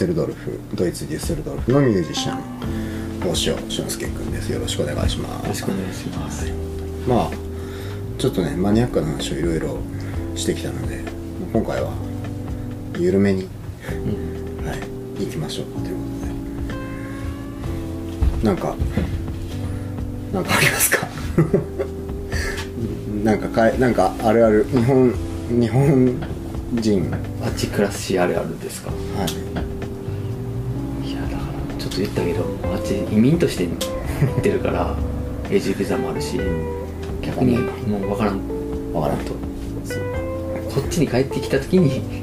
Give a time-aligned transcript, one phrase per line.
[0.00, 2.40] セルドルフドイツデュッセルドルフのミュージシャン
[3.20, 3.34] 大塩
[3.68, 4.50] 俊介君です。
[4.50, 5.42] よろしくお願いします。
[5.42, 6.50] よろしくお願いします。
[7.06, 7.30] まあ
[8.16, 9.76] ちょっとねマニアックな話をいろいろ
[10.36, 11.02] してきたので
[11.52, 11.92] 今回は
[12.98, 13.46] 緩めに、
[14.64, 14.74] は
[15.18, 16.02] い、行きましょうというこ
[18.38, 18.46] とで。
[18.46, 18.74] なんか
[20.32, 21.06] なんかありますか？
[23.22, 25.12] なんかかえなんかあるある日本
[25.50, 26.16] 日本
[26.72, 27.12] 人。
[27.44, 28.90] あっちクラス C あるあるですか？
[28.90, 28.94] は
[29.26, 29.49] い
[31.90, 33.72] からちょっと言ったけど、あっち移民として行
[34.38, 34.96] っ てるから、
[35.50, 36.38] 永住ビザもあるし、
[37.22, 38.40] 逆にもう分からん。
[38.92, 39.32] わからんと。
[39.32, 41.88] こっちに帰ってきた時に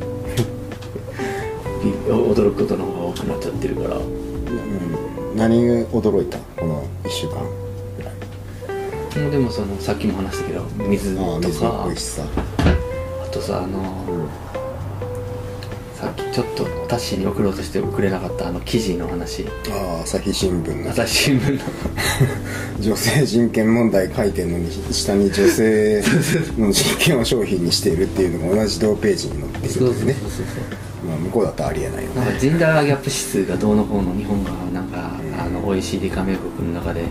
[1.83, 3.97] び驚くことの方が多くなっちゃってるから。
[3.97, 6.37] うん、何驚いた？
[6.57, 7.35] この1週間。
[7.97, 11.87] ぐらいもうでもそのさっきも話したけど水とか。
[11.87, 14.46] あとさあの、うん
[16.87, 19.45] タッシーに送ろうとして送れなかったあの記事の話。
[19.69, 20.91] ああ朝日新聞の。
[20.91, 21.59] 朝日新聞の。
[22.79, 26.03] 女性人権問題書いてるのに下に女性
[26.57, 30.15] の人権を商品にしているっていうのが同じ同ページに載っているんでね。
[30.19, 30.45] そう
[31.07, 37.03] まあ向こうだとありえないよなんかねジェンダーギャップ指数がどうのこうの日本がなんか、あの OECD 加盟国の中で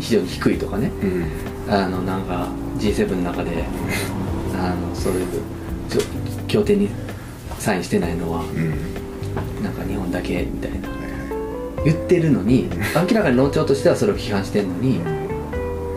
[0.00, 0.90] 非常に低いとかね。
[1.02, 2.48] うんあのなんか
[2.78, 3.64] G7 の中で
[4.54, 5.26] あのそういう
[6.46, 6.90] 協定に
[7.64, 9.64] サインしてないのはうん。
[9.64, 10.88] なんか日本だけみたいな。
[10.88, 11.92] はいはい。
[11.92, 15.00] 言ってるのに明らかに論調としてはそれを批判してるのに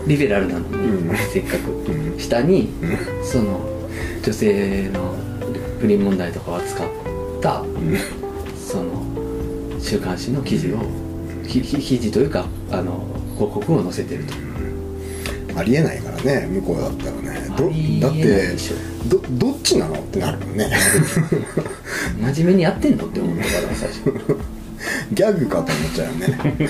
[0.07, 1.17] リベラルなのに、うん。
[1.17, 1.71] せっかく。
[1.71, 2.17] うん。
[2.17, 3.25] 下にうん。
[3.25, 3.59] その
[4.23, 5.13] 女性の
[5.79, 6.87] 不倫問題とかを扱っ
[7.41, 7.63] た
[8.55, 9.03] その
[9.79, 10.79] 週刊誌の記事を
[11.47, 13.05] 記事というかあの
[13.35, 14.33] 広告を載せてると。
[15.57, 17.47] ありえないね向こうだったらね。
[17.57, 18.55] どだって
[19.07, 19.95] どどっちなの？
[19.95, 20.69] ってなるもんね。
[22.33, 23.05] 真面目にやってんの？
[23.05, 24.57] って思ったから最初。
[25.11, 26.69] ギャグかと思っちゃうよね。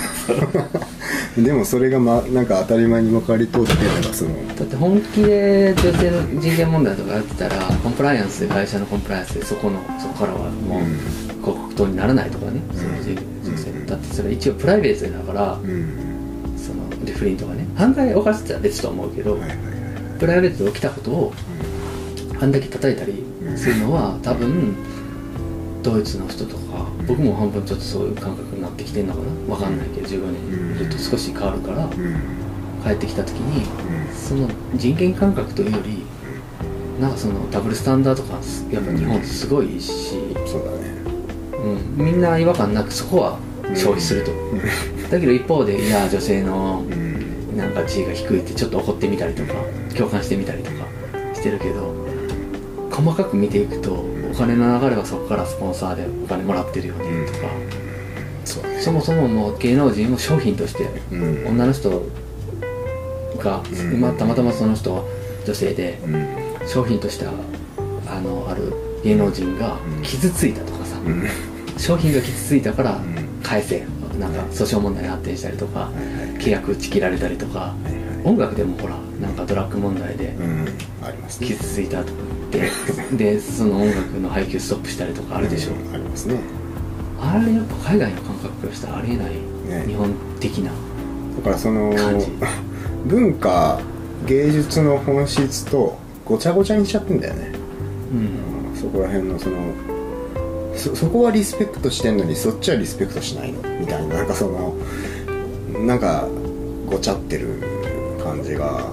[1.46, 4.32] でもそれが、ま、なんか当たり前に分かり通ってるのがその。
[4.56, 11.28] だって本気で女性の人権問題とかやってたらコンプライアンスで会社のコンプライアンスでそこのそこからはもううん。
[11.48, 16.07] 広告塔にならないとかね、その女女性だってそれ一応プライベートだから、うん
[17.18, 19.40] そのリフリンとかね犯罪を犯してたら別と思うけど、
[20.20, 21.34] プライベートで起きたことを
[22.40, 23.24] あんだけ叩いたり
[23.58, 24.76] するのは多分
[25.82, 29.54] ドイツの人とか僕も半分ちょっとそういう感覚になってきてんのかな？
[29.56, 31.94] わかんないけど15年いると少し変わるからうん。
[32.84, 33.66] 帰ってきた時に
[34.14, 36.06] その人権感覚というより
[37.02, 38.40] なんかそのダブルスタンダード感
[38.72, 40.14] やっぱ日本すごいし、
[40.46, 40.90] そうだね。
[41.98, 43.40] うん、みんな違和感なくそこは
[43.70, 44.32] 消費すると、
[45.10, 47.07] だけど一方でいや女性のうん
[47.58, 49.54] なんか地位が低いってちょっと怒ってみたりとか
[49.98, 50.86] 共感してみたりとか
[51.34, 51.94] してるけど
[52.92, 57.40] 細かく見ていくとお金の流れはそこからスポンサーでお金もらってるよねとか、
[58.46, 61.48] そそもそももう芸能人を商品としてうん。
[61.48, 61.90] 女の人
[63.40, 63.96] が、うん。
[63.96, 65.04] 今たまたまその人は
[65.46, 66.68] 女性でうん。
[66.68, 67.34] 商品としては
[68.08, 68.74] あのある
[69.04, 70.04] 芸能人がうん。
[70.04, 71.28] 傷ついたとかさ、うん。
[71.80, 73.16] 商品が傷ついたからん。
[73.42, 73.86] 返せ
[74.20, 75.92] なんか訴訟問題に発展したりとか、
[76.40, 77.74] 契約打ち切られたりとか、
[78.24, 80.36] 音楽でもほらなんかドラッグ問題で
[81.40, 82.20] 傷ついたとか
[82.52, 82.70] 言っ
[83.10, 85.94] てでその音楽の配給ストップしたりとかあるでしょ、うん。
[85.94, 86.40] ありますね。
[87.20, 89.86] あれやっぱ海外の感覚からしたらありえない、ね。
[89.88, 90.72] 日本的な
[91.38, 91.94] だからその
[93.08, 93.80] 文化
[94.26, 97.52] 芸術の本質とごちゃごちゃにしちゃってんだよね。
[98.12, 98.76] うん。
[98.76, 99.58] そこら辺のその
[100.78, 103.62] そそこはリスペクトしてんのにそっちはリスペクトしないの？
[103.80, 104.76] みたいななんかその
[105.86, 106.28] なんか
[106.86, 107.62] ごちゃってる
[108.24, 108.92] 感じが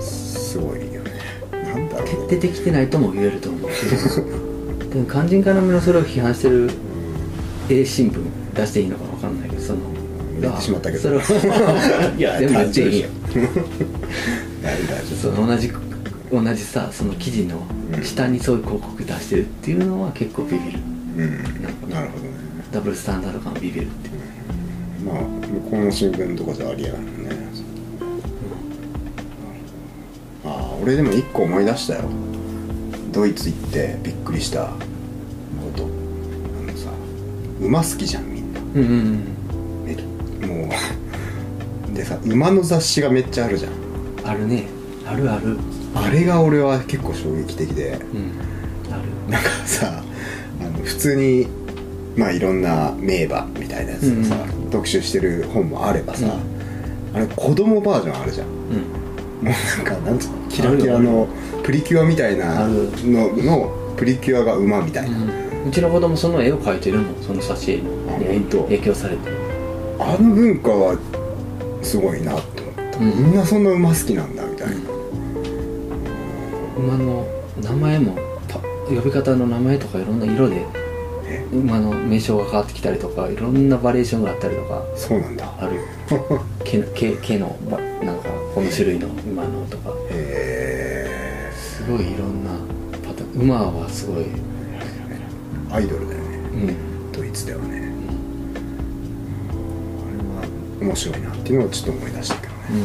[0.00, 1.12] すごいよね。
[1.52, 2.10] なんだろうね。
[2.10, 3.70] 徹底できてないとも言えると思う。
[3.72, 3.86] し
[4.90, 6.70] でも肝心から目のそれを批判してる
[7.68, 8.20] A 新聞
[8.54, 9.80] 出していいのかわかんないけどその
[10.40, 11.02] 言ってしまったけど。
[11.02, 11.20] それを
[12.16, 13.08] いやでも言っていいよ
[14.62, 15.70] 大丈夫 その同じ
[16.32, 17.62] 同じさその記事の
[18.02, 20.78] 下にそういう広告出してるっていうのは結構ビビる
[21.16, 21.90] うん。
[21.90, 22.30] なるほどね。
[22.72, 24.10] ダブルスタンダード感ビビるって。
[25.04, 27.46] まあ向こうの新聞とかじゃありえないもんね。
[30.86, 32.04] 俺でも一個思い出したよ。
[33.10, 34.72] ドイツ行ってびっくりしたこ
[35.74, 35.82] と。
[35.82, 36.90] あのさ
[37.60, 38.60] 馬好きじゃんみんな。
[38.60, 39.24] うんうん
[39.88, 40.68] えも
[41.90, 43.72] う でさ馬の雑誌がめっちゃあるじゃん。
[43.72, 44.66] うんあるね。
[45.04, 45.56] あるある。
[45.94, 47.98] あれが俺は結構衝撃的で。
[48.14, 48.32] うん。
[48.92, 49.02] ある。
[49.32, 50.04] なんかさ
[50.96, 51.46] 普通に
[52.16, 58.48] まあいろんな名馬みたいなやつをさ、うん特集してる本もあればさ、うあれ子供バージョンあるじゃん。
[58.48, 58.54] うん。
[58.56, 58.62] も
[59.42, 61.28] うなんかなんつうのキラキラの
[61.62, 67.80] プリキュアみたいなののプリキュアが馬みたいな、うん、うちの子供その絵を描いてるもんその挿絵
[68.12, 69.30] あに影響されて。
[70.00, 70.98] あの文化は
[71.80, 73.24] すごいなと思った、うん。
[73.26, 74.74] みんなそんな馬好きなんだみたいな、
[76.76, 77.24] 馬の
[77.62, 78.16] 名前も
[78.48, 78.58] パ
[78.88, 80.66] 呼び方の名前とかいろんな色で
[81.28, 85.52] え馬の名称が変わってきたりとかいろんなバリエーションがあったりとかそうなんだ。
[85.58, 85.80] ある
[86.64, 89.90] 毛の 毛毛のばなんかこの種類の馬のとか。
[90.10, 92.50] へすごいいろんな
[93.06, 93.42] パターン。
[93.42, 94.26] 馬はすごい、え
[95.70, 96.38] アイドルだよね。
[96.54, 97.92] うん、ドイツではね。
[99.50, 102.78] あれは面白いなっていうのをちょっと思い出したけどね、そう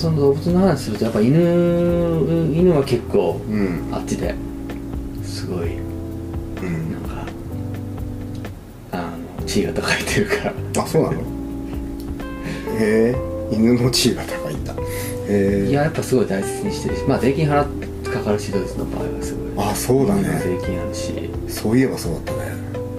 [0.00, 1.36] その動物の話するとやっぱ犬
[2.54, 3.90] 犬は結構うん。
[3.92, 4.34] あっちで
[5.22, 5.82] すごいう
[6.62, 6.92] ん。
[6.92, 7.26] なんか
[8.92, 10.54] あの地位が高いというか。
[10.80, 11.20] あそうなの？
[12.78, 13.16] へえ。
[13.52, 14.72] 犬の地位が高いんだ。
[14.72, 14.76] へ
[15.28, 15.68] え。
[15.68, 19.66] いややっぱすごい大切にしてるしまあ税金払ってかかるしドイツの場合はすごい。
[19.66, 20.22] あそうだね。
[20.42, 21.12] 税金あるし、
[21.46, 22.38] そういえばそうだったね。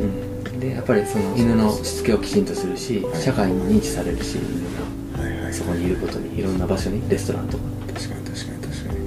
[0.02, 0.04] う
[0.50, 3.22] ん、でやっぱりその犬のしつけをきちんとするし、はい。
[3.24, 4.50] 社会にも認知されるし犬が。
[4.86, 4.91] そ
[5.72, 7.64] こにいることにいろんな場所にレストランとか。
[7.94, 9.00] 確かに確かに確かに。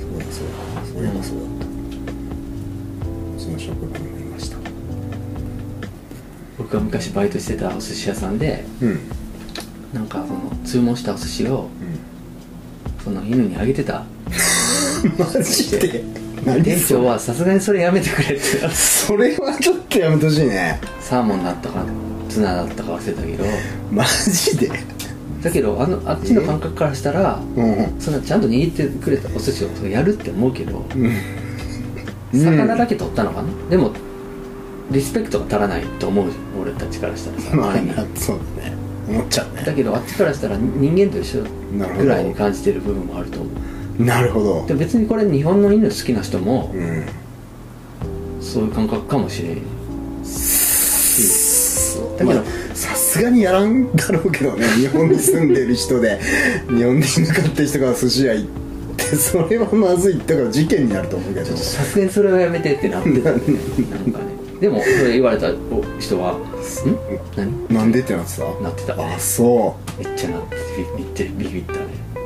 [0.00, 0.84] そうだそうだ。
[0.84, 1.44] そういえばそうだ。
[1.44, 1.66] った
[3.36, 4.56] うちの職場にもいました。
[6.56, 9.00] 僕が昔バイトしてたお寿司屋さんでうん
[9.92, 11.68] なんかその注文したお寿司を
[13.02, 14.04] その犬にあげてた。
[15.18, 16.04] マジで？
[16.44, 18.68] 何店長はさすがにそれやめてくれって。
[18.70, 20.80] それはちょっとやめてほしいね。
[21.00, 21.84] サーモンだったか
[22.28, 23.44] ツナだったか忘れたけど。
[23.90, 24.70] マジで？
[25.42, 31.12] だけどあのあっちの感覚からしたら、うんそんなちゃんと握ってくれたお寿司をやるって思うけど、うん。
[32.32, 33.92] 魚だけ取ったのかな、でも
[34.90, 36.26] リスペクトが足らないと思う
[36.60, 37.54] 俺たちからしたらさ。
[37.56, 37.74] まあ
[38.14, 38.76] そうだね。
[39.08, 39.62] 思っちゃうね。
[39.64, 41.42] だけどあっちからしたら人間と一緒
[41.98, 43.48] ぐらいに感じてる部分もあると思
[44.00, 44.04] う。
[44.04, 44.64] なるほど。
[44.66, 47.04] で別にこれ日本の犬好きな人もうん。
[48.40, 49.62] そういう感覚かもしれんだ
[52.18, 52.42] けどまあさ
[53.08, 54.66] すがにやらんだろうけどね。
[54.76, 56.18] 日本に住んでる人で
[56.68, 58.46] 日本で犬飼ってる人が寿司屋行っ
[58.96, 60.20] てそれはまずい。
[60.26, 61.46] だから事件になると思うけど。
[61.56, 63.58] さすがにそれはやめてってなってたんで、ね、
[63.90, 64.24] なんかね。
[64.60, 65.48] でもそれ言われた
[66.00, 66.38] 人は「ん？
[67.36, 68.42] 何?」なんでってなってた？
[68.62, 68.96] なってた。
[68.96, 71.78] ねあそめっちゃなってビビってビビったね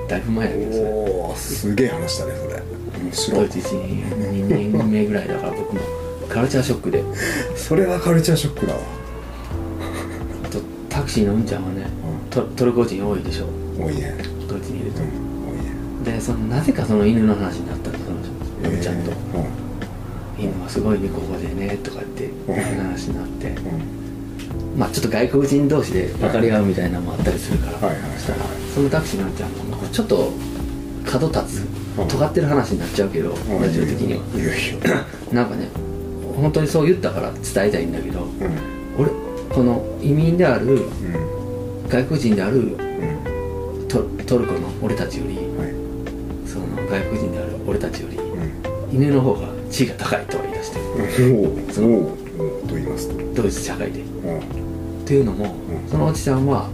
[0.08, 0.88] だいぶ前やうけどそれお
[1.30, 2.62] おすげえ話だねそれ
[3.02, 5.80] 面白いドイツ1 2年目ぐらいだから僕も
[6.28, 7.02] カルチャーショックで
[7.54, 8.80] それはカルチャーショックだわ
[11.12, 11.86] シーのうんちゃんはね
[12.30, 13.46] トトルコ人多いでしょ。
[13.78, 14.14] 多いね。
[14.48, 15.08] ドイツにいると、うん
[15.48, 16.12] 多いね。
[16.16, 18.04] でそのなぜかその犬の話になったんだそ
[18.68, 18.76] のう。
[18.76, 19.62] んちゃんと、えー
[20.38, 22.54] 犬はすごいねここでねとか言ってうん。
[22.86, 23.52] 話になって。
[24.76, 28.38] まあちょっと外国人同士で分かり合うみたいなのもあったりするから、はいしたら
[28.74, 29.56] そのタクシーのうんちゃんも
[29.92, 30.32] ちょっと
[31.04, 31.66] 角立つ
[31.98, 32.08] うん。
[32.08, 35.04] 尖ってる話になっちゃうけどラジオ的には。
[35.32, 35.68] なんかね
[36.34, 38.30] 本当にそう言ったから伝えたいんだけどうん。
[38.98, 39.10] 俺
[39.54, 41.88] この移民であるうん。
[41.88, 42.60] 外国人であるう
[43.84, 43.88] ん。
[43.88, 46.48] トトルコの俺たちよりはい。
[46.48, 48.96] その外国人である俺たちよりうん。
[48.96, 53.42] 犬の方が地位が高いとは言い出しておおおおと言いますと。
[53.42, 54.00] ドイツ社会で。
[54.00, 54.38] うん。
[54.40, 54.42] っ
[55.06, 55.88] ていうのも、うん。
[55.90, 56.68] そのおじさんは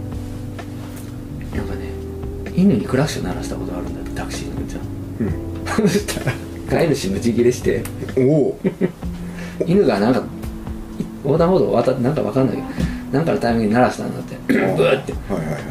[1.55, 1.89] なんかね
[2.55, 5.87] 犬にクラッシュ鳴らしたことあるんだってタクシーのおじさん。
[5.87, 6.33] そしたら
[6.69, 7.83] 飼い主ムチギレして
[8.17, 8.59] うんおお
[9.65, 10.23] 犬がなんか
[11.23, 12.67] 横断歩道を渡ってなんかわかんないけど
[13.11, 14.35] なんかのタイミングで鳴らしたんだって。
[14.47, 15.13] ブーって。
[15.13, 15.63] はいはいはいはい。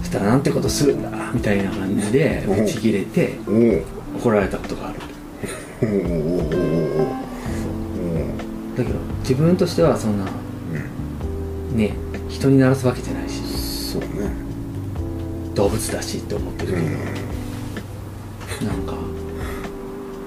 [0.00, 2.64] そしたらなんてことするんだみたいな感じでうん。
[2.64, 3.38] ブチギレて
[4.16, 5.00] 怒られたことがある。
[5.82, 7.06] おおおおおお
[8.76, 10.26] だけど自分としてはそんな
[11.70, 11.76] うん。
[11.76, 11.94] ね
[12.28, 13.42] 人に鳴らすわけじゃないし。
[13.92, 14.06] そうね。
[15.54, 16.88] 動物だしって思ってるけど、う
[18.64, 18.68] ん。
[18.68, 18.94] なんか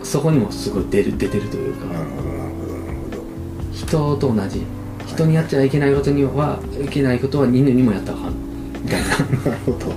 [0.03, 1.85] そこにもすごい出る出てるというか。
[1.85, 2.64] なるほどなるほど
[3.95, 4.63] 人と同じ。
[5.07, 8.33] 人にやっちゃいけないことにはいけないことは犬にもやったらあかん。
[8.83, 9.93] みたいななるほど。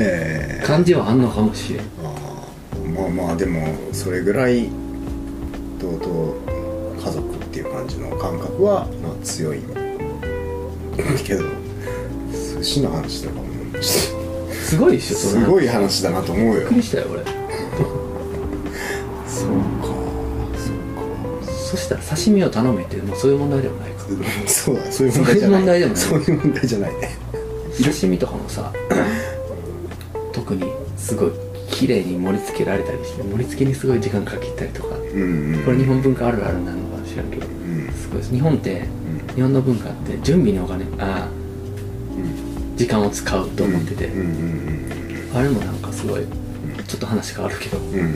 [0.00, 1.82] ええ感じはあんのかもしれん。
[1.82, 2.08] ああ
[2.86, 4.68] まあまあでもそれぐらい
[5.80, 9.60] とうとう家族っていう感じの感覚はまあ強い
[11.24, 11.44] けど
[12.58, 13.44] 寿死の話とかも。
[14.64, 16.60] すごいでしょすごい話だなと思うよ。
[16.60, 17.22] びっくりしたよ俺
[19.28, 19.48] そう。
[19.50, 19.73] か
[21.76, 24.04] そしたら刺身を頼めってもうそういう問題ではないか。
[24.46, 25.24] そうだそういう問
[25.66, 25.96] 題じゃない。
[25.96, 26.94] そういう問題じゃない。
[26.94, 27.16] ね
[27.82, 28.72] 刺身とかもさ
[30.32, 30.62] 特に
[30.96, 31.30] すごい
[31.68, 35.62] 綺麗に盛り付けられたりして盛り付けにすごい時間かけたりとかうんうん。
[35.64, 38.22] これ日本文化あるあるなのか知らんけどうんすごい。
[38.22, 38.84] 日本って
[39.34, 41.28] 日本の文化って準備にお金あ
[42.76, 44.64] 時間を使うと思ってて、うんうん
[45.34, 46.20] あれもなんかすごい
[46.86, 48.14] ちょっと話変わるけどうんうん。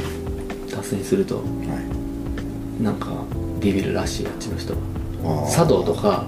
[0.71, 1.43] 脱線するとは
[2.81, 2.83] い。
[2.83, 3.09] なんか
[3.61, 4.75] ビビるらしいあっちの人。
[5.23, 6.25] は茶道とか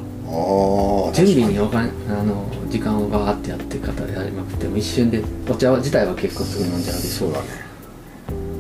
[1.15, 7.27] 準備にお金あの時間をバーってやって方やりまくっても一瞬でお茶自体は結構すぐ飲んじゃうでしょ。
[7.27, 7.47] そうだね。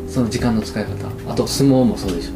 [0.08, 0.90] その時間の使い方。
[1.32, 2.32] あと相撲もそうでしょ。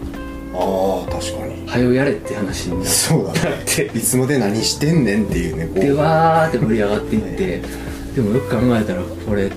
[0.57, 1.69] ああ確かに。
[1.69, 3.41] 早うやれって話になっそうだね。
[3.67, 7.63] ていつまで何してんねんっていうねでわーって盛り上がっていって。
[8.15, 9.51] でもよく考えたらこれ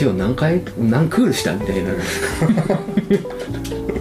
[0.00, 1.90] 塩何回何クールしたみたいな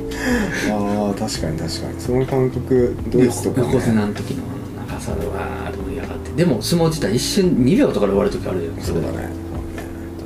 [1.22, 2.02] 確かに確かに。
[2.02, 4.44] その感覚ドイツとか、横綱ね、の時の
[4.88, 6.32] 長さでわーって盛り上がって。
[6.32, 9.30] でも相撲自体一瞬2秒とかで終わる時あるよそうだね。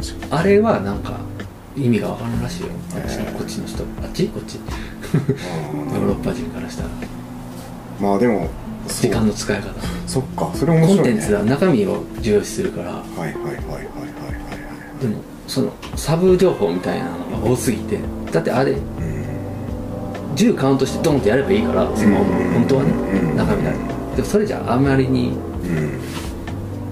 [0.02, 1.20] そうだねあれはなんか
[1.76, 2.70] 意味がわからんらしいよ。
[2.96, 3.84] あっちのこっちの人。
[3.84, 4.28] あっち？
[4.30, 4.56] こっち。
[4.56, 6.90] ヨーロッパ人からしたら。
[8.00, 8.48] まあでも
[8.88, 9.74] 時間の使い方。
[10.08, 12.92] そっかそれ面コ白い、ね、ンテンツは中身を重要視するから。
[12.92, 13.82] はいはいはいはいはいはい。
[13.82, 13.82] は
[15.00, 18.00] いでもそのサブ情報みたいなのが多すぎて。
[18.32, 18.80] だってあれうん
[20.36, 23.38] 10カウントしてドンってやればいいからそのうん本当はねうん。
[23.38, 23.78] 中身だけ。
[24.16, 25.32] でもそれじゃあまりにう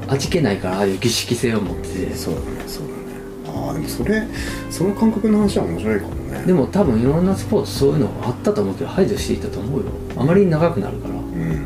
[0.09, 0.11] ん。
[0.11, 2.15] 味気ないからああいう儀式性を持ってて。
[2.15, 2.99] そうだねそうだね。
[3.47, 4.23] ああでもそれ
[4.69, 6.43] その感覚の話は面白いかもね。
[6.45, 9.85] でも多分いろんなスポーツそういうのあったと思うけど排除していたと思うよ。
[10.17, 11.13] あまりに長くなるから。
[11.13, 11.47] うんうんうん。
[11.47, 11.59] うん。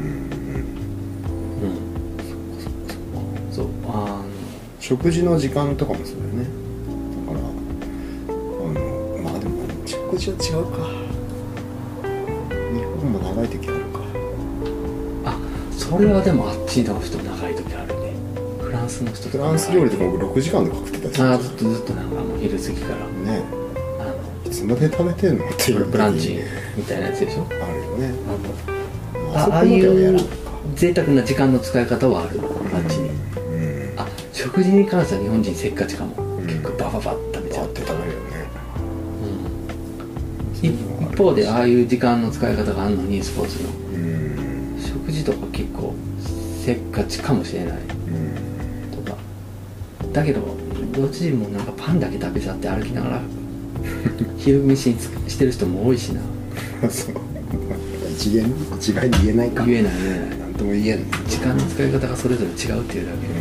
[3.51, 4.21] そうあ
[4.79, 6.45] 食事の時間とかもそうだよね。
[7.25, 7.43] だからあ
[8.73, 8.79] の
[9.23, 11.06] まあでも食事は違うか
[12.97, 13.99] 日本も長い時あるか。
[13.99, 14.05] の
[15.25, 15.37] あ
[15.71, 18.13] それはでもあっちの人長い時あるね。
[18.59, 21.27] フランスの人フランス料理とかも僕6時間でかけてたりする。
[21.27, 23.05] ああずっとずっとなんかもう昼過ぎから。
[23.31, 23.43] ね。
[23.99, 26.39] あいつまで食べてんのっていうランチ
[26.75, 27.45] みたいなやつでしょ？
[27.51, 28.13] あるよね。
[29.35, 30.19] あああいう
[30.75, 32.41] 贅沢な時間の使い方はある。
[32.73, 33.09] あっちに。
[33.09, 33.13] う
[33.95, 33.99] ん。
[33.99, 36.15] あ食事に関しては日本人せっかちかも、
[41.17, 43.69] 方でああいう時間の使い方があるのにスポーツの。
[43.69, 44.79] うん。
[44.79, 45.95] 食事とか結構
[46.63, 47.77] せっかちかもしれない。
[47.77, 49.03] うん。
[49.03, 49.17] とか。
[50.13, 50.41] だけど
[50.93, 53.21] どっち人もなんかパンだけ食べちゃって歩きながら
[54.37, 56.21] 昼飯にしてる人も多いしな。
[56.89, 57.15] そう。
[58.15, 59.65] 一元一概に言えないか。
[59.65, 63.27] 言えない言えないなんとも言えんね時間の使い方がそれぞれ違うっていうだけ。
[63.27, 63.33] で、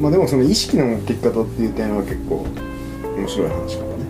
[0.00, 2.46] まあでもその意識の持っていき方っていう点は結構
[3.16, 4.04] 面白い話かもね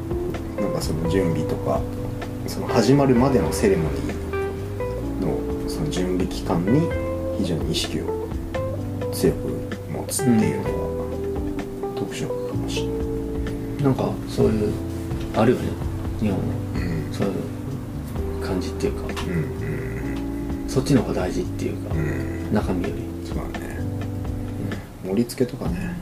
[0.82, 1.80] その準備とか
[2.46, 6.90] その始まるまでのセレモニーのその準備期間に
[7.38, 8.28] 非常に意識を
[9.12, 9.48] 強く
[9.90, 14.72] 持つっていうのは特徴かもしれない、うん、なんかそういう
[15.36, 16.44] あるよね日本の
[16.76, 17.12] うん。
[17.12, 19.22] そういう感じっていうか。
[19.24, 19.62] うん
[20.68, 21.94] そっちの方が大事っていうか。
[21.94, 22.02] うんう
[22.50, 22.54] ん。
[22.54, 22.94] 中身より。
[23.28, 23.76] そうだね。
[25.04, 25.94] 盛り付けとかね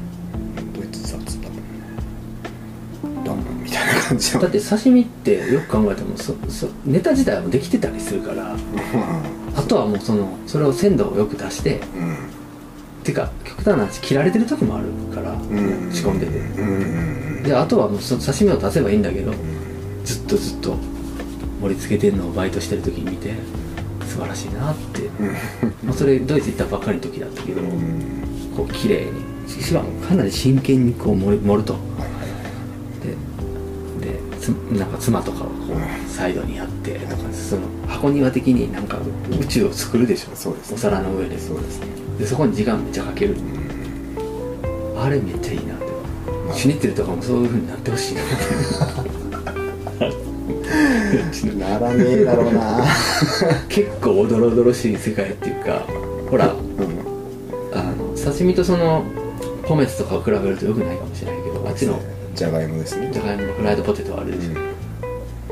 [4.10, 8.56] 感じのだって刺身ってよく考えてもそそネタ自体はできてたりするから
[9.56, 12.16] あとはもうそのそれを鮮度をよく出してうん。
[13.04, 15.90] てか極端な話切られてる時もあるから、うん。
[15.90, 16.38] 仕込んでて。
[16.38, 17.34] うん。
[17.34, 19.32] うんであとはもうその刺身を出せばいいんだけど
[20.04, 20.76] ずっとずっと
[21.62, 23.32] 盛り付けてんのをバイトしてる時に見て
[24.06, 25.08] 素晴らしいなって、
[25.82, 28.52] まあ、それドイツ行ったばっかりの時だったけど、うん。
[28.54, 29.30] こう綺麗に。
[29.48, 31.76] しかもかなり真剣にこう盛ると
[34.72, 38.98] なんか妻とかをこうサイドにやってとかその箱庭的になんか
[39.40, 40.36] 宇宙を作るでしょ。
[40.36, 40.76] そうですね。
[40.76, 41.38] お皿の上で。
[41.38, 41.86] そうですね。
[42.18, 45.84] でそこに時間めっちゃかけるうんあれめっちゃいいなって。
[46.46, 46.54] まあ。
[46.54, 48.30] シュニッツェルとかもそういう風になってほしいなって。
[51.56, 52.84] ならねえだろうな。
[53.68, 55.82] 結構おどろおどろしい世界っていうか
[56.30, 56.54] ほらうん。
[57.72, 59.04] あの刺身とその
[59.66, 62.00] ポメツとかを比べるとよくないかもしれないけどあっちの
[62.40, 63.10] じゃがいもですね。
[63.12, 64.74] じゃがいものフライドポテトあるでうん。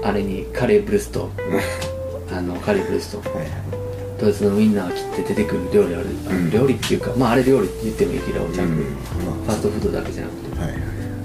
[0.02, 1.28] あれにカレーブルスト。
[2.32, 3.18] あのカレーブルスト。
[3.18, 3.48] はいはい。
[4.18, 6.50] ドイツのウインナー切って出てくる料理ある、うん。
[6.50, 8.78] 料理っていうかまああれ料理って言ってもいいけどちゃんと、うん。
[8.78, 10.58] ファーストフードだけじゃなくて。
[10.60, 10.78] はいはい。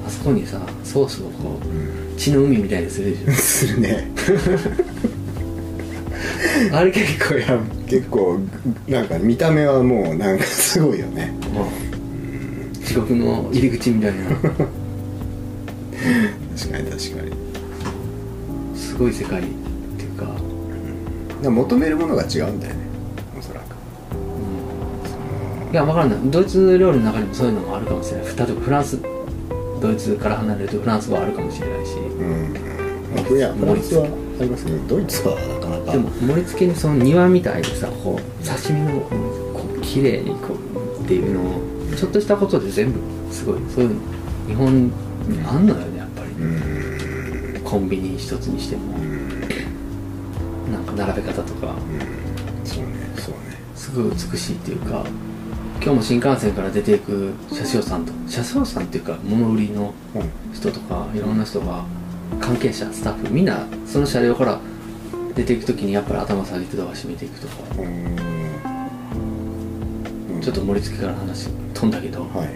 [0.06, 1.70] あそこにさソースをこうん。
[2.14, 3.34] う血の海みたいにするでしょ。
[3.42, 4.12] するね。
[6.74, 8.38] あれ結構や結構
[8.90, 11.34] なんか見た目はもうなんかすごいよね。
[11.54, 11.72] もう
[12.86, 14.18] 地獄の入り口みたいな
[16.58, 17.32] 確かに確かに。
[18.76, 19.44] すごい世界っ
[19.98, 20.38] ていうか、だか
[21.44, 22.80] ら求めるものが違うんだよね。
[23.38, 23.74] おそらく。
[25.72, 26.20] いや分からない。
[26.26, 28.28] ドイツ料理の中にもそういうのもあるかもしれない。
[28.28, 29.00] 例えばフランス。
[29.82, 31.98] ドイツから離れるとフランスはあるかもしれないし。
[31.98, 32.54] うん。
[33.16, 35.92] まあいやフランスはありますけどドイツはなかなか。
[35.92, 39.10] でも盛り付けにその庭みたいでさこう刺身のこ
[39.76, 41.62] う綺麗にこうっていうのを
[41.96, 43.00] ちょっとしたことで全部
[43.32, 44.02] すごいそういうの
[44.48, 44.92] 日本に
[45.46, 45.93] あんのよ
[47.74, 49.42] コンビニ一つにしてもうん。
[50.72, 51.74] なんか並べ方とか
[52.64, 53.58] そうねそうね。
[53.76, 55.04] すごい美しいっていうか
[55.82, 60.30] 今日も新幹線から出ていく車掌さんと車掌さんっていうか物売りのうん。
[60.54, 61.84] 人とかいろんな人が
[62.40, 64.60] 関係者スタッフみんなその車両から
[65.34, 67.54] 出ていく時にやっぱり頭下げてドア閉めていくとか。
[67.80, 67.82] う
[70.38, 70.42] ん。
[70.42, 72.22] ちょっと盛り付けから話飛んだけど。
[72.22, 72.56] はいはいはい。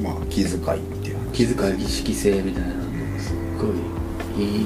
[0.00, 0.58] まあ気遣いっ
[1.02, 1.32] ていう話。
[1.32, 3.97] 気遣い儀式性みたいなのがすっごい
[4.42, 4.64] いい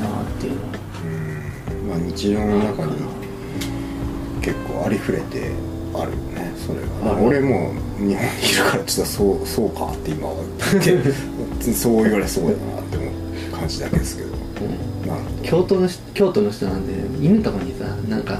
[0.00, 0.78] なっていうのは。
[1.04, 1.88] うん。
[1.88, 2.92] まあ日常の中に
[4.40, 5.52] 結構ありふれて
[5.94, 10.34] あるよねそれが俺も日本にいるからちょっとそうそうかって今は
[10.84, 14.28] 言って そう言われそうだなって思う感じだけですけど。
[14.28, 15.08] うん。
[15.08, 16.92] なるほど京都の人京都の人なんで
[17.26, 18.38] 犬とかにさなんか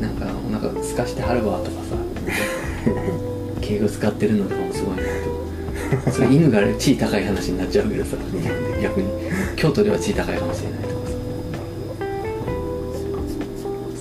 [0.00, 1.96] なんかお腹すかしてはるわとかさ。
[3.60, 5.33] 敬語使ってるのとかもすごいなって
[6.12, 8.16] それ犬が地位高い話になっちゃうけどさ。
[8.16, 9.08] 日本で逆に
[9.56, 11.12] 京都では地位高いかもしれないとかさ。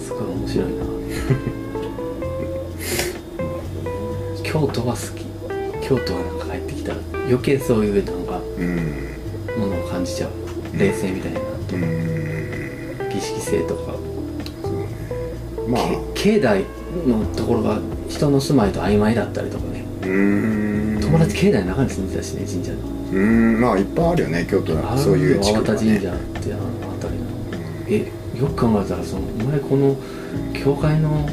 [0.05, 0.73] すごい面白いな。
[4.43, 5.23] 京都は好き。
[5.87, 8.77] 京都はなんか帰ってきたら余計そういうなんかうん。
[9.59, 10.29] ものを感じちゃう。
[10.77, 13.09] 冷静みたいなうん。
[13.09, 13.93] 儀式性とか。
[15.67, 15.81] まあ。
[16.13, 16.65] け境内
[17.05, 19.85] のところが人の住まいと曖昧だったりとかね。
[20.03, 20.72] うん
[21.13, 22.77] 友達境内の中に住んでたしね神社の。
[23.11, 27.27] うんまあいっぱいあるよね京都なんかそういう地区が淡田神社ってねあの辺りの。
[27.87, 29.95] えよく考えたらそのお前この
[30.59, 31.29] 教会の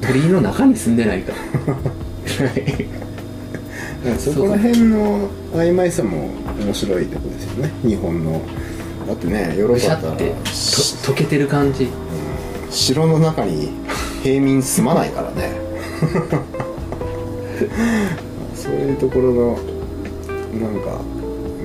[0.00, 1.34] 鳥居の中に住んでないか。
[4.18, 6.30] そこら辺の曖昧さも
[6.64, 7.70] 面白いとこですよね。
[7.84, 8.40] 日本の。
[9.06, 10.12] だってねヨーロッパだったら。
[10.12, 10.32] ゃってと
[11.12, 11.90] 溶けてる感じ。
[12.70, 13.72] 城の中に
[14.22, 15.52] 平民住まないからね
[18.68, 19.52] そういうところの
[20.60, 21.00] なんか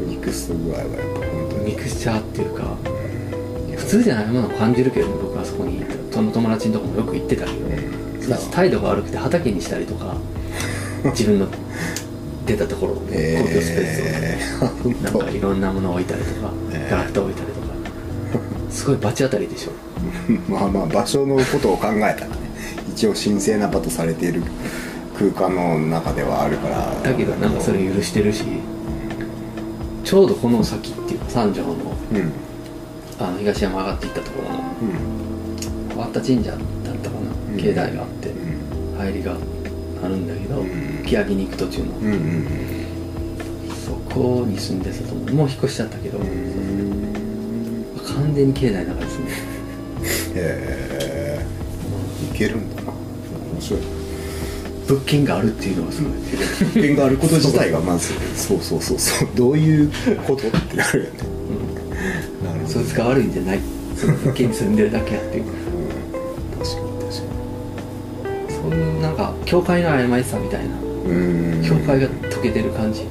[0.08, 0.96] ミクス具合はやっぱ
[1.28, 1.66] 本当に。
[1.66, 2.64] ミクスチャーっていうか
[3.76, 8.52] 普通じゃないものを感じるけどね僕はそこにその友達のとこもよく行ってたけどうん。
[8.52, 10.16] 態度が悪くて畑にしたりとか
[11.12, 11.48] 自分の
[12.46, 16.92] 出たところを公共スペーえスをー、なんかいろんなものを置いたりとか、えー。
[16.92, 17.68] ガラクタ置いたりとか。
[18.72, 19.72] すごい罰当たりでしょ。
[20.50, 22.34] まあまあ場所のことを考えたらね
[22.90, 24.42] 一応神聖な場とされている
[25.18, 26.92] 空間の中ではあるから。
[27.02, 28.44] だけどなんかそれ許してるし
[30.04, 31.76] ちょうどこの先っていうか三条の
[33.20, 34.60] あの東山上がっていったところの
[35.96, 36.60] 割田神社だっ
[36.98, 37.58] たかうん。
[37.58, 38.98] な境内があってうん。
[38.98, 39.36] 入りが
[40.04, 41.04] あるんだけどうん。
[41.06, 41.88] 木に行く途中の。
[43.86, 45.34] そこに住んでたと思う。
[45.34, 47.94] もう引っ越しちゃったけどうん。
[48.06, 49.12] 完全に境内の中でる
[50.36, 51.46] へえ
[52.34, 52.92] いけるんだな。
[52.92, 53.82] 面白い
[54.88, 59.92] 物件があるっていうのがすごい物件があること自体がまずそうそうそうそうどういう
[60.28, 61.20] ことってなるよね。
[62.44, 63.60] なるほどそいつが悪いんじゃない。
[63.96, 65.46] その物件に住んでるだけやっていう。
[65.46, 65.58] かうん
[66.60, 66.88] 確かに。
[67.00, 67.16] 確か
[68.50, 70.76] そういうなんか教会の曖昧さみたいな。
[70.76, 71.64] にうん。
[71.66, 73.06] 教会が溶けてる感じ。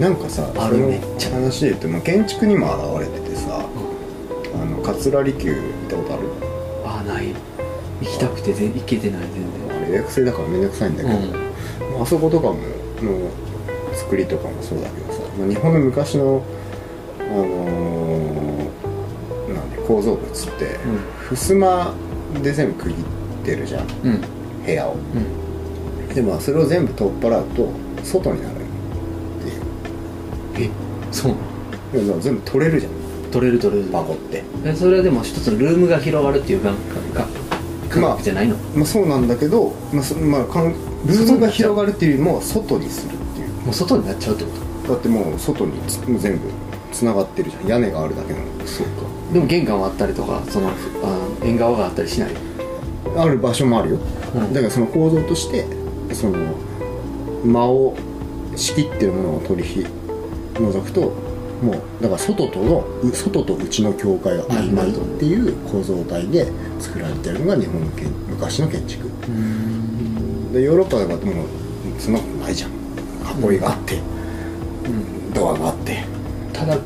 [0.00, 3.66] なんかさあるそのめっちゃ話で言うと、まあ、建築にも現れててさ
[4.54, 6.22] あの桂離宮行ったことある？
[6.84, 7.34] ああない。
[8.00, 11.30] 行きたくて全行けてない全あれ予約制だからめんどくさいんだけど、然
[11.92, 13.30] まああそことかもの
[13.94, 16.42] 作りとかもそうだけどさ、まあ、日本の昔の
[17.18, 20.76] あのーなんで構造物って、
[21.30, 21.92] 襖
[22.42, 23.86] で全部区切ってるじゃん。
[24.04, 24.10] うん。
[24.12, 24.20] うん
[24.64, 24.94] 部屋を。
[24.94, 24.96] う
[26.12, 26.14] ん。
[26.14, 27.70] でまあそれを全部取っ払うと
[28.04, 28.58] 外になるっ
[30.54, 30.70] ていう。
[30.70, 30.70] え
[31.10, 31.32] そう
[31.94, 32.20] なの？
[32.20, 32.92] 全部取れるじゃん。
[33.32, 33.90] 取れる取れる。
[33.90, 34.44] バコって。
[34.64, 36.74] えそれはでも一つのルームが広がるっていう感
[37.14, 37.37] 覚
[38.22, 43.48] じゃないの、まあそうなんだけど、まあそまあ、かんルームが広がるっていうよりも外にするっていう。
[43.64, 44.50] もう外になっちゃうってこ
[44.84, 44.92] と？
[44.94, 45.72] だってもう外に
[46.18, 46.50] 全部
[46.92, 49.02] つながってるじゃん屋根があるだけなのそうか。
[49.32, 50.72] でも玄関はあったりとかそのあ
[51.42, 52.30] 縁側があったりしない？
[53.16, 53.98] ある場所もあるよ、
[54.34, 54.52] うん。
[54.52, 55.66] だからその構造として
[56.14, 56.54] その
[57.44, 57.96] 間を
[58.56, 59.86] 仕切ってるものを取り
[60.54, 61.12] 除くと
[61.62, 69.08] もうだから外とのう外と内の境界が曖昧っていう構造体で作られてるのが日本の建昔の建築。
[69.28, 70.52] うん。
[70.52, 71.46] でヨーロッパとかもう
[71.98, 72.70] そんなことないじゃん。
[73.52, 75.32] 囲いがあって、うん。
[75.32, 76.04] ドアがあって。
[76.52, 76.76] ただ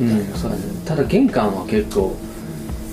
[0.00, 0.26] うん。
[0.34, 0.62] そうだね。
[0.84, 2.16] ただ玄関は結構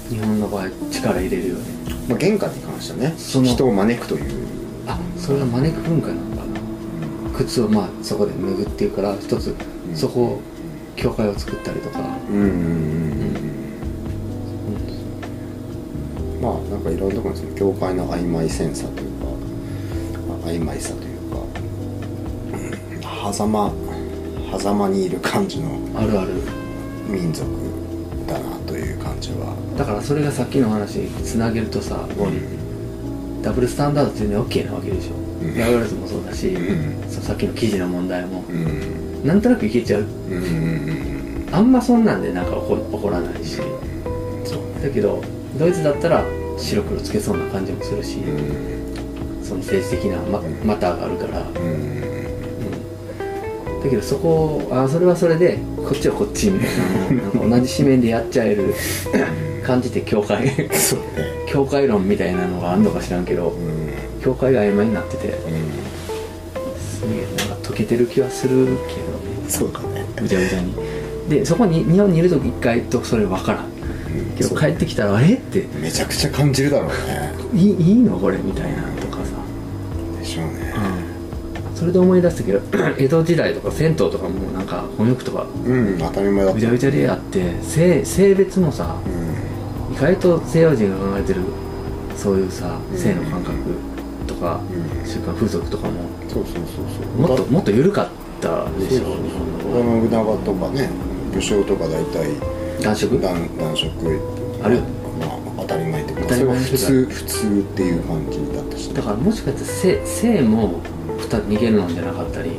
[0.10, 1.62] 日本の場合力入れるよね。
[2.08, 4.48] まあ、玄関に関してはねその人を招くという。
[4.88, 6.36] あそれは招く文化なのか
[7.32, 9.56] な靴をまあそこで脱ぐっていうから一つ
[9.90, 9.96] うん。
[9.96, 10.42] そこを
[10.96, 13.23] 教会を作ったりとか、うんうんうん
[16.44, 19.26] まあなんかいろんなところにその教会の曖昧センサーというか
[20.46, 21.38] あ曖昧さというか、
[23.26, 23.72] うん、狭間
[24.60, 26.64] 狭間にいる感じのあるある。
[27.08, 27.50] 民族
[28.28, 32.08] だなという感じは、だからそれがさっきの話につなげるとさ、
[33.42, 35.54] ダブルスタンダードって全然 OK なわけでしょ、うん。
[35.54, 37.10] ヤガラスもそうだし、うん。
[37.10, 38.56] さっきの記事の問題も、うん。
[38.56, 40.02] うんなんとなくいけちゃう。
[40.02, 43.60] うんうんあんまそんなんでなんか起こ起こらないし。
[44.82, 45.24] だけど
[45.58, 46.24] ドイツだったら
[46.58, 49.44] 白黒つけそうな感じもするし、うん。
[49.44, 51.48] その政治的なママターがあるから、うん。
[51.58, 51.70] う
[53.80, 53.84] ん。
[53.84, 56.70] だけどそこをあそれはそれでこっちはこっちみたい
[57.16, 57.24] な。
[57.24, 58.74] なんか同じ紙面でやっちゃえる
[59.66, 60.52] 感じて教会。
[61.48, 63.94] 教会論みたいなのがあんのか知らんけどうん。
[64.22, 65.28] 教会が曖昧になってて。
[65.28, 65.38] うん。
[66.80, 69.50] すげえなんか溶けてる気はするけどね。
[69.50, 70.06] そうだね。
[70.20, 70.74] ぐちゃぐちゃに。
[71.30, 73.73] でそこに日本にいる時一回とそれ分からん
[74.38, 75.68] けど帰ってきたらあれって。
[75.82, 77.34] めちゃくちゃ感じるだろうね。
[77.54, 78.18] いいいいの？
[78.20, 78.38] これ？
[78.38, 78.84] みたいな。
[79.02, 79.32] とかさ。
[80.20, 80.74] でしょうね。
[81.76, 82.62] それで思い出したけど
[82.98, 86.54] 江戸時代とか銭湯とかもなんか混浴とかうん当たり前だった。
[86.54, 89.96] ぐちゃぐちゃでやって性性別もさうん。
[89.96, 91.42] 意外と西洋人が考えてる
[92.16, 92.98] そういうさうん。
[92.98, 93.54] 性の感覚
[94.28, 94.62] とか
[95.02, 95.06] うん。
[95.06, 95.94] 習慣風俗とかも
[96.30, 97.28] そうそうそうそう。
[97.28, 98.08] もっともっと緩かっ
[98.40, 99.00] たでしょ。
[99.00, 99.04] 日
[99.74, 100.90] 本の信長とかね
[101.34, 102.30] 武将とか大体
[102.84, 103.18] 男色？
[103.20, 103.90] 男男色。
[104.64, 104.82] ある？
[105.20, 108.88] まあ当たり前っていうか当たり前それは普通普通っていう感じだったし。
[108.90, 110.82] ねだからもしかしたら性性も
[111.18, 112.52] 2逃げるのじゃなかったり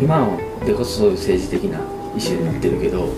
[0.00, 0.36] 今は
[0.66, 1.82] でこそそういう政治的な意
[2.20, 3.08] 思になってるけど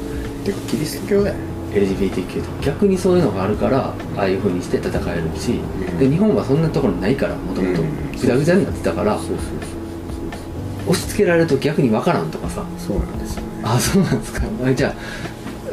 [0.44, 1.36] てかキリスト教だよ。
[1.72, 5.98] LGBTQ と逆にそういうのがあるからああいう風にして戦えるしうん。
[5.98, 8.10] で日本はそんなところないからもともとうん。
[8.12, 12.64] ぐちゃぐちゃになってたから押し付けられると逆に分からんとかさ。
[12.76, 13.48] そうなんですよね。
[13.62, 14.42] あそうなんですか。
[14.64, 14.94] あじゃあ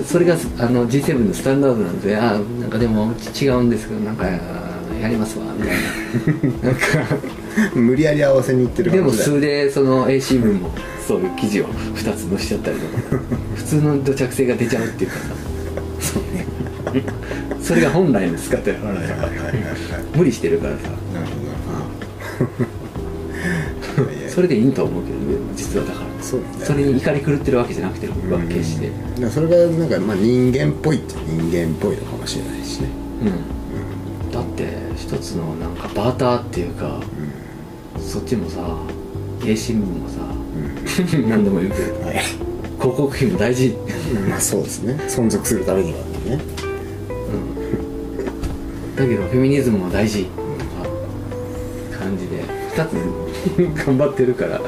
[0.05, 5.77] それがあの G7 のスタンダードなんであなんかでも違うんですけどなんかやりますわみたい
[6.61, 6.69] な。
[6.69, 7.17] なんか。
[7.73, 10.69] 無理やり合わせにいってるでも数でその A 新聞も
[11.07, 13.23] そういう記事を2つ載しちゃったりとか。
[13.55, 15.21] 普通の土着性が出ちゃうっていうかさ。
[15.99, 16.45] そうね。
[17.61, 18.95] それが本来の姿やから
[20.15, 20.83] 無理してるからさ。
[21.13, 21.47] なるほど
[24.37, 28.89] それでいいと思うけどね実はだからそそれに怒り狂ってるわけじゃなくて僕は決して。
[28.89, 32.89] だからそれがなんかまあ人間っぽいって人間っぽいのかもしれないしね。
[33.23, 34.31] うん。
[34.31, 36.99] だって一つのなんかバーターっていうか
[37.97, 38.59] そっちもさ
[39.45, 40.19] A 新聞もさ
[41.29, 42.15] 何でも言うけどうんはい。
[42.79, 43.75] 広告費も大事。
[44.29, 44.97] まあそうですね。
[45.07, 46.39] 存続するためにはね。
[48.97, 50.27] だけどフェミニズムも大事。
[51.97, 52.43] 感じで。
[52.75, 52.93] 2つ
[53.85, 54.61] 頑張ってるから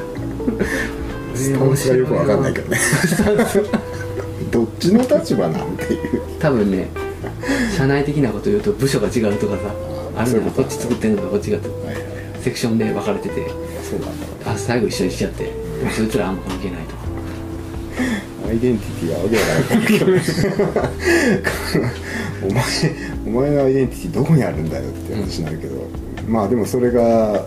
[1.40, 2.78] スタンスがよくわかんないけどね。
[4.50, 6.20] どっちの立場なんていう。
[6.38, 6.88] 多分ね
[7.76, 9.74] 社内的なこと言うと部署が違うとかさ
[10.16, 10.42] あるのよ。
[10.44, 10.62] こと。
[10.62, 12.04] っち作ってんのとこっちがはいはいはい。
[12.42, 13.34] セクションで分かれてて。
[13.88, 14.52] そうなんだ。
[14.52, 15.50] あ最後一緒にしちゃって。
[15.96, 16.94] そいつらあんま関係ないと。
[16.94, 17.00] か
[18.48, 20.18] アイデンティティはわけわからな。
[20.18, 20.22] い
[22.42, 22.62] お前
[23.26, 25.86] お前のアイデンティティどこにあるんだよって話になるけど、
[26.26, 27.46] まあでもそれが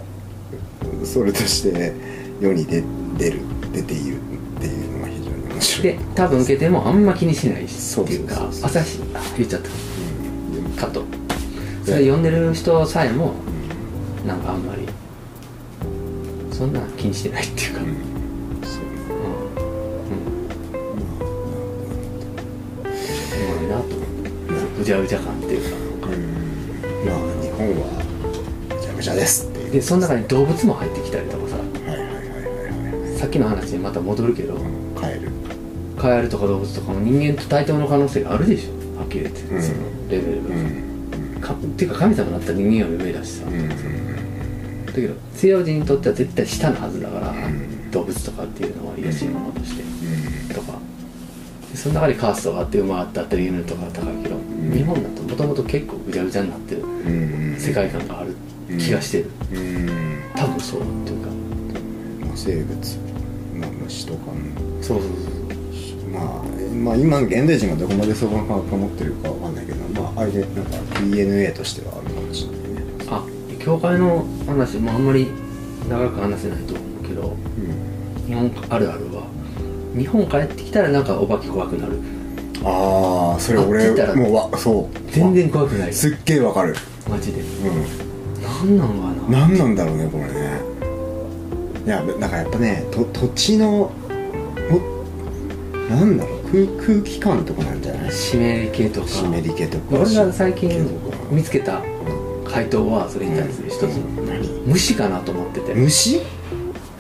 [1.04, 1.94] それとして
[2.40, 2.84] 世に出
[3.18, 3.40] 出る
[3.74, 4.20] 出ているっ
[4.62, 5.84] ていうのが非常に面白い。
[5.84, 8.66] で多分受けてもあんま気にしないしそうっていうかそうそうそう。
[8.70, 9.74] 朝日あ言っちゃったうん
[10.78, 11.04] カット。
[11.84, 13.34] それ読んでる人さえも
[14.26, 14.88] なんかあんまり
[16.52, 17.90] そんな気にしてないっていうか、ううん。
[17.92, 17.96] ん。
[18.64, 18.84] そう。
[18.84, 18.86] う
[22.86, 22.92] ま
[23.64, 24.04] いなと思って。
[24.80, 25.76] ぐちゃぐちゃ感っていうか。
[26.08, 26.18] うん。
[27.06, 27.88] まあ日本は
[28.70, 29.72] めちゃめちゃですっていう。
[29.72, 31.58] でその中に動物も入ってきたりとかさ
[33.18, 34.58] さっきの話にまた戻るけど
[35.00, 35.30] カエル
[35.98, 39.00] カエルとか動物とかも人間と対等の可能性があるでしょ。
[39.00, 39.62] はっきり言って、うん。
[39.62, 39.78] その
[40.10, 41.42] レベルが、うん。
[41.42, 44.86] かっていうか神様だったら人間より上だしさ、うん。
[44.86, 47.92] だけど西洋人にとっては絶対下のはずだから、ん。
[47.92, 50.56] 動物とかっていうのは卑しいものとして、うん。
[50.56, 50.80] とか。
[51.72, 54.72] でその中にカーストがあって馬があったり犬とか高いけど、ん。
[54.72, 57.56] 日本だともともと結構ぐちゃぐちゃになってるうん。
[57.60, 58.36] 世界観がある
[58.80, 60.22] 気がしてる、うん。
[60.36, 61.28] 多分そうっていうか。
[61.28, 61.43] まあ
[62.36, 62.98] 生物、
[63.56, 64.34] まあ、虫とかも
[64.82, 65.10] そうそう
[66.14, 66.44] まあ、
[66.76, 73.24] まあ今現代人がどこまでそうか持ってるかわかんないけどまああれでなんか DNA としてはあるかもしれないねあ
[73.60, 75.28] 教会の話もあんまり
[75.90, 79.24] 長く話せないと思うけどうん日本あるあるは
[79.98, 82.00] 日本帰ってきたらなんかお化け怖くなる
[82.64, 86.76] ああそれ俺もうわそう全然怖くないすっげえわかる
[87.10, 90.62] マジでうなんなんかな何なんだろうねこれね
[91.86, 93.92] いやだからやっぱねと土地の
[94.70, 94.94] ほ
[95.90, 98.12] なんだろう空空気感とかなんじゃない？
[98.12, 99.08] 湿り気とか。
[99.08, 100.00] 湿り気とか。
[100.00, 100.88] 俺が最近
[101.30, 101.82] 見つけた
[102.46, 103.82] 回答はそれに対する一つ。
[103.82, 104.48] の何？
[104.66, 105.74] 虫かなと思ってて。
[105.74, 106.22] 虫？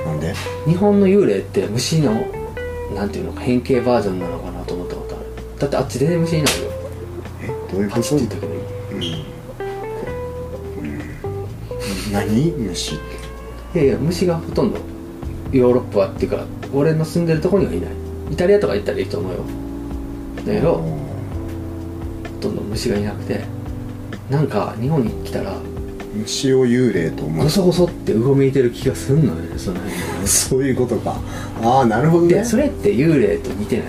[0.06, 0.34] なんで？
[0.65, 2.26] 日本の幽霊って虫の
[2.93, 5.26] なんていうのか変形バージョンなのかなと思ったことある。
[5.60, 6.69] だってあっち全然虫いないよ。
[7.43, 8.02] えどういうこと？
[8.02, 8.54] パチって言ったけど
[8.91, 9.04] うん、
[10.84, 10.88] う
[12.10, 12.52] ん、何？
[12.52, 13.22] 虫って
[13.73, 14.79] いやいや虫がほとんど
[15.51, 17.91] ヨーロッパっていうか俺の住んでるとこにはいない。
[18.31, 19.39] イタリアとか行ったらいいと思うよ。
[20.45, 20.97] だけどほ
[22.41, 23.45] とんど虫がいなくて
[24.29, 25.55] なんか日本に来たら
[26.15, 27.43] 虫を幽霊と思う。
[27.43, 30.21] ゴソゴソってうごめいてる気がすんのよねその辺。
[30.21, 31.19] に そういうことか。
[31.62, 32.36] ああなるほどね。
[32.36, 33.86] でそれって幽霊と似てない。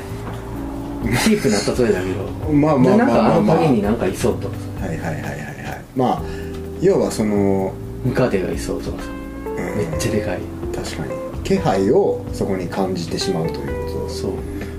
[1.23, 2.53] チープな例えだけど。
[2.53, 3.29] まあまあでなんかあのまあ。
[3.29, 4.87] まあまあ影になんかいそうとかさ。
[4.87, 5.83] はいはいはいはいはい。
[5.97, 6.23] まあ
[6.81, 7.73] 要はその、
[8.05, 9.09] ムカデがいそうとかさ
[9.57, 10.41] うんめっちゃでかい。
[10.75, 11.13] 確かに。
[11.45, 14.33] 気配をそこに感じてしまうということそう。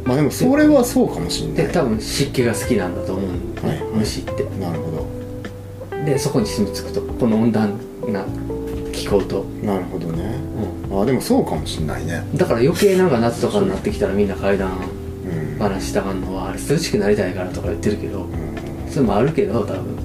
[0.03, 1.67] まあでもそれはそうかもしれない。
[1.67, 3.65] で多分湿気が好きなんだと思う。
[3.65, 3.83] はい。
[3.95, 4.43] 虫って。
[4.59, 4.95] なるほ
[6.05, 8.23] でそこに住み着くとこの温暖な
[8.93, 10.39] 気候と、どなるほどね。
[10.91, 12.19] うあでもそうかもしれないね。
[12.19, 14.71] ん、だから余計なんか夏とかになってきたらみんな階段
[15.25, 15.59] うん。
[15.59, 18.91] 話したがんのはあれ涼しくなりたいからとか言ってるけどうん。
[18.91, 19.97] それもあるけど多分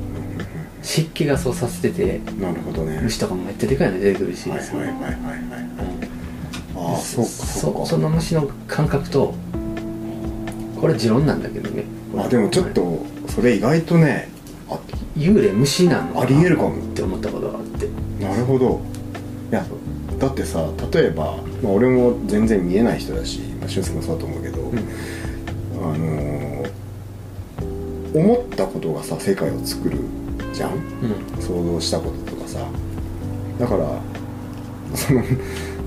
[0.82, 3.00] 湿気がそうさせててなるほどね。
[3.02, 5.12] 虫とかもめっちゃでかいの出てくるし、はいはいはいはいはい。
[6.74, 6.92] うん。
[6.92, 7.86] ああそうかそうか。
[7.86, 9.34] その虫の感覚と
[10.80, 11.84] これ持論なんだけどね。
[12.16, 14.28] あでもちょっとそれ意外とね
[14.68, 14.78] あ
[15.16, 16.76] 幽霊虫なのありえるかも。
[16.76, 17.88] って思ったことがあって。
[18.22, 18.80] なるほど。
[19.50, 19.64] いや
[20.18, 24.72] だってさ例えば、まあ、俺も全然見えない人だし、まあ、俊介もそうだと思うけど、
[25.82, 26.70] あのー
[28.12, 29.98] 思ったことがさ世界を作る
[30.52, 30.72] じゃん。
[30.72, 31.42] うん。
[31.42, 32.58] 想像したこととかさ。
[33.58, 34.00] だから
[34.94, 35.20] その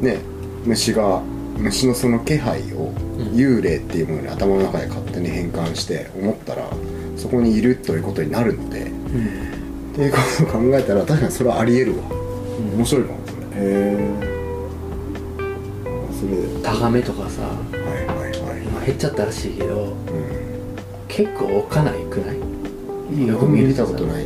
[0.01, 0.17] ね
[0.65, 1.21] 虫が
[1.57, 3.27] 虫のその気配をうん。
[3.35, 6.67] 幽霊っていうものに頭の中で勝手に変換して思ったら
[7.15, 8.81] そこにいるということになるので。
[8.83, 10.17] っていうこ
[10.51, 12.03] とを考えたら確かにそれはありえるわ。
[12.09, 12.77] うん。
[12.77, 13.97] 面白いかもそれへえ
[16.19, 16.63] それで。
[16.63, 18.63] タガメとかさはいはいはい。
[18.63, 19.93] 今減っちゃったらしいけどうん。
[21.07, 22.37] 結構おっかないくない？
[23.27, 24.25] よく僕見るさ見たことない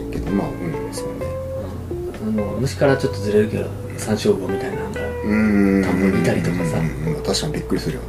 [2.67, 5.83] うんあの虫からちょっとずれるけど山椒魚みたいなのがうーん。
[5.83, 6.81] 田んぼにいたりとかさ。
[7.25, 8.07] 確かにびっくりするよね。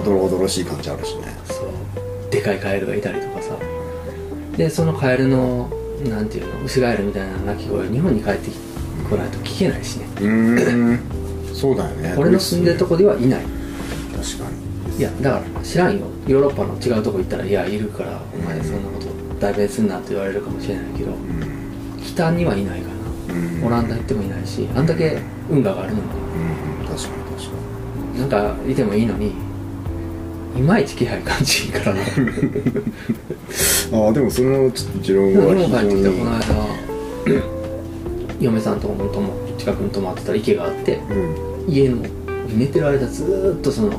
[0.00, 1.24] おどろおどろしい感じあるしね。
[1.44, 2.30] そう。
[2.30, 3.56] でかいカエルがいたりとかさ。
[4.56, 5.70] でそのカエルの
[6.08, 8.50] なんていうのウシガエルみたいな鳴き声日本に帰って
[9.08, 10.06] こないと聞けないしね。
[10.16, 11.54] うーん。
[11.54, 12.14] そうだよね。
[12.18, 13.40] 俺の住んでるとこではいない。
[13.40, 14.50] 確か
[14.88, 14.98] に。
[14.98, 16.06] いやだから知らんよ。
[16.26, 19.06] ヨーロッパの違うとこ行ったらいやいるからお前そんなこと
[19.40, 21.98] 代弁すんなって言われるかもしれないけどうん。
[22.02, 22.91] 北にはいないかうんな
[23.64, 25.18] オランダ行ってもいないしあんだけ
[25.50, 26.04] 運河があるのに。
[26.04, 26.86] うん。
[26.86, 27.58] 確かに確か
[28.18, 29.32] なんかいてもいいのに
[30.56, 32.00] いまいち気配感じいいからね
[33.90, 37.42] に ああでもそのちょっと持論は日本帰ってきたこ非常にの間
[38.40, 41.00] 嫁さんとこのとも近くに泊まってたら池があって
[41.66, 41.72] うん。
[41.72, 41.96] 家の
[42.54, 43.92] 寝てる間ずーっとその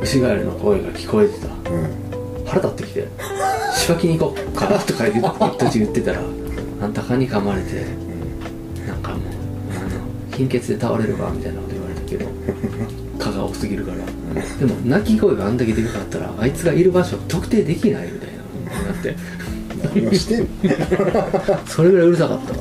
[0.00, 1.46] ウシガエルの声が聞こえてた。
[1.70, 2.08] うん。
[2.46, 3.08] 腹立ってきて
[3.76, 6.20] 「仕分けに行こうか」とか言って言ってたら
[6.82, 7.84] あんた蚊に噛まれて
[10.44, 12.26] の貧血で倒れるわみたいなこと言われたけど
[13.18, 13.98] 蚊が多すぎるから。
[14.58, 18.36] でも鳴き声があんだけでかかったらあいつがいる場所特定できないみたいな。
[18.92, 19.16] なって。
[19.94, 20.46] 何をしてんの？
[21.66, 22.60] それぐらいうるさかったか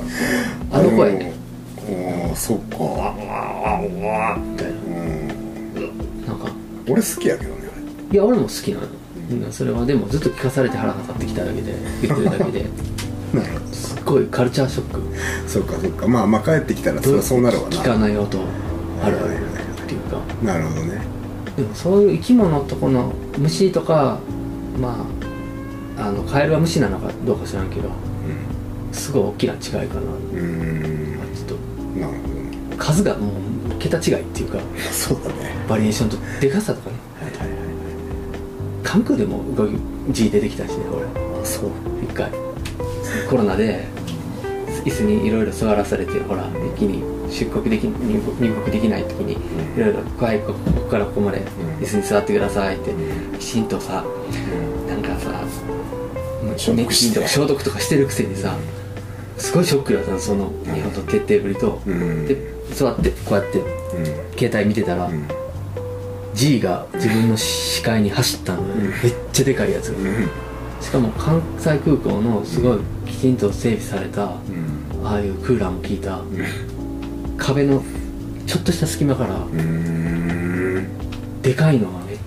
[0.72, 1.13] らあの声。
[1.13, 1.34] ね
[2.28, 2.78] ああそっか。
[2.84, 5.28] わわわわみたいうん
[5.76, 5.82] な。
[6.28, 6.52] なんか。
[6.88, 7.58] 俺好きやけどね
[8.12, 8.88] いや俺も好きなの。
[9.30, 12.66] うんそれはでもずっと聞かされて腹が立ってきただけで言ってるだけで。
[13.34, 13.76] なるほど
[14.08, 15.02] ごいカルチャーショック。
[15.48, 16.08] そっかそっか。
[16.08, 17.78] まあまあ帰ってきたらそりゃそうなるわな。
[17.78, 18.39] 聞かない音
[19.04, 20.17] あるあるっていうか。
[20.43, 21.02] なるほどね。
[21.56, 24.20] でもそういう生き物とこの虫とか
[24.80, 25.06] ま
[25.98, 27.89] ああのカエルは虫なのかどうか知らんけど
[28.91, 30.02] すごい大きな違いかな。
[30.02, 30.06] う
[30.41, 31.20] ん。
[31.36, 31.56] ちょっと。
[32.00, 32.78] なるほどね。
[32.78, 34.60] 数がもう桁違いっていうか
[34.91, 35.56] そうだね。
[35.67, 36.96] バリエーションとでかさとかね。
[37.22, 37.67] はいはいはい
[38.84, 39.72] 関空でも動き
[40.12, 41.06] G 出てきたしね俺。
[41.41, 41.72] あそう。
[42.02, 42.32] 一回。
[43.30, 43.86] コロナで
[44.88, 51.84] 椅子にいろいろ座らされてほら一気に出国でき入国入国できない時にいろいろ「はいこここからここまでうん。
[51.84, 52.91] 椅子に座ってください」って
[53.38, 54.06] きちんとさ
[54.88, 55.43] なんかさ
[56.56, 57.28] 消毒して。
[57.28, 58.56] 消毒とかしてるくせにさ
[59.38, 62.26] すごいショックだったのその日本の徹底ぶりと、うん。
[62.26, 62.38] で
[62.73, 64.39] 座ってこうやってうん。
[64.39, 65.28] 携帯見てたら、うん。
[66.34, 69.93] G が自分の視界に走ったのめっちゃでかいやつ
[70.82, 74.67] しかも関西空港のすごいきちんと整備された、うん
[75.08, 76.22] ああいうクーラーも効いた、
[77.38, 77.82] 壁の
[78.46, 81.41] ちょっとした隙間からうん。
[81.41, 82.17] でかいのがめっ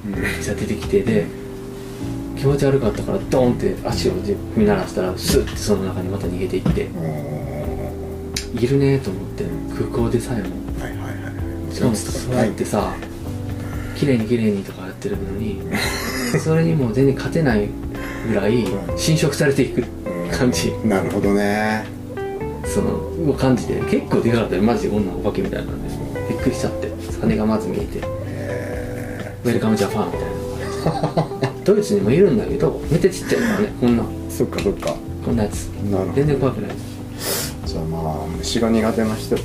[0.42, 1.26] ちゃ出てきてで
[2.38, 6.88] 気持ち悪かったからドーンって足を踏み鳴らしたらスッてその中にまた逃げていって。
[8.52, 9.44] いるねと思って
[9.76, 10.48] 空港でさえも。
[10.82, 11.30] はいはいは
[11.70, 12.94] いしかもそうやってさ
[13.96, 15.60] 綺麗に綺麗にとかやってるのに
[16.42, 17.68] それにもう全然勝てない
[18.26, 18.66] ぐらい
[18.96, 19.84] 侵食されていく
[20.32, 20.72] 感じ。
[20.84, 21.99] なるほどね
[22.72, 22.90] その
[23.30, 24.62] を感じて結構でかかったよ。
[24.62, 25.88] マジで女お化けみたいなんで
[26.28, 26.88] びっくりしちゃって。
[27.20, 27.98] 羽がまず見えて。
[27.98, 31.52] へウェルカムジャパンみたいな。
[31.64, 34.94] ドイツにもいるんだけどめっちゃちっちゃいからねこんなーそっかそっか。
[35.24, 35.68] こんなやつ。
[36.14, 36.70] 全然怖くない。
[37.66, 39.40] じゃあまあ虫が苦手な人は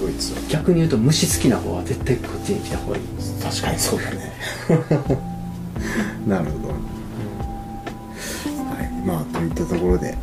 [0.00, 0.40] ドイツは。
[0.48, 3.04] 逆に言うと虫好きな方は絶対こっちに来た方がいい。
[3.42, 4.32] 確かにそうだね。
[6.26, 6.68] なるほど。
[6.68, 6.74] は
[8.82, 8.90] い。
[9.06, 10.16] まあといったところで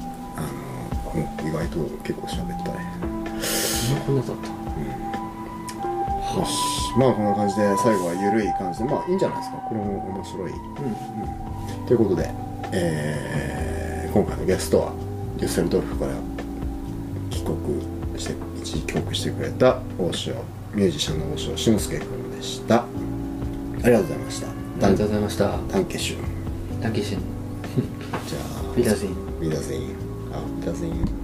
[1.59, 2.77] あのお意外と結構喋ったね。
[4.05, 4.47] こんなだった。
[6.39, 6.51] よし。
[6.97, 9.57] まあこんな感じで最後は緩い感じでまあいいんじゃないですか。
[9.57, 10.51] これも面白い。
[10.51, 10.57] うん
[11.85, 12.29] ということで、
[12.71, 14.91] えー今回のゲストは
[15.37, 16.13] デュッセルドルフから
[17.29, 17.57] 帰国
[18.17, 20.33] して一時帰国してくれた大塩
[20.73, 22.77] ミュージシャンの大塩俊介君でした。
[22.77, 22.85] あ
[23.77, 24.47] りがとうございました。
[24.47, 25.57] ありがとうございました。
[25.71, 26.81] ダンケシュン。
[26.81, 27.21] ダンケシェン。
[28.27, 29.39] じゃあビダゼイン。
[29.39, 29.95] ビダゼイン。
[30.33, 31.18] あビダゼイン